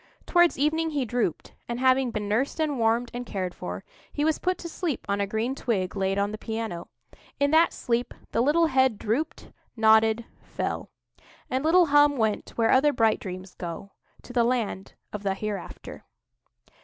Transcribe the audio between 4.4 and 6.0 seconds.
to sleep on a green twig